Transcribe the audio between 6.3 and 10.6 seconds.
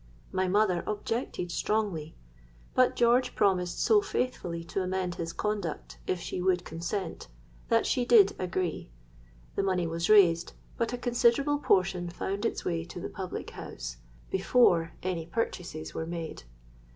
would consent, that she did agree. The money was raised;